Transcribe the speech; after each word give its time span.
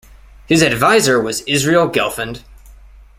His 0.47 0.63
adviser 0.63 1.21
was 1.21 1.41
Israel 1.41 1.87
Gelfand. 1.87 2.41